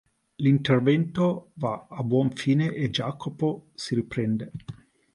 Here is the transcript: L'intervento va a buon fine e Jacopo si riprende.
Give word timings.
L'intervento 0.45 1.27
va 1.65 1.75
a 1.99 2.07
buon 2.13 2.31
fine 2.41 2.73
e 2.73 2.89
Jacopo 2.89 3.49
si 3.75 3.93
riprende. 3.93 4.51